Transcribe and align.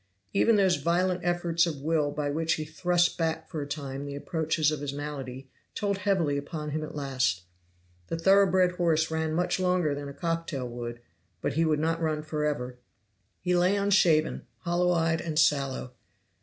Even 0.33 0.55
those 0.55 0.77
violent 0.77 1.19
efforts 1.23 1.67
of 1.67 1.83
will 1.83 2.09
by 2.09 2.31
which 2.31 2.53
he 2.53 2.65
thrust 2.65 3.19
back 3.19 3.47
for 3.47 3.61
a 3.61 3.67
time 3.67 4.03
the 4.03 4.15
approaches 4.15 4.71
of 4.71 4.79
his 4.81 4.91
malady 4.91 5.47
told 5.75 5.99
heavily 5.99 6.37
upon 6.39 6.71
him 6.71 6.83
at 6.83 6.95
last. 6.95 7.43
The 8.07 8.17
thorough 8.17 8.49
bred 8.49 8.71
horse 8.77 9.11
ran 9.11 9.31
much 9.35 9.59
longer 9.59 9.93
than 9.93 10.09
a 10.09 10.13
cocktail 10.15 10.67
would, 10.69 11.01
but 11.39 11.53
he 11.53 11.65
could 11.65 11.77
not 11.77 12.01
run 12.01 12.23
forever. 12.23 12.79
He 13.41 13.55
lay 13.55 13.75
unshaven, 13.75 14.47
hollow 14.61 14.91
eyed 14.91 15.21
and 15.21 15.37
sallow. 15.37 15.93